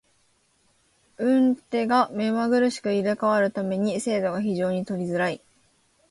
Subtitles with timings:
[1.17, 5.41] 運手が目まぐるしく入れ替わる為に精度が非常に取りづらい。